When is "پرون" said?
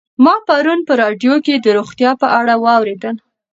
0.47-0.79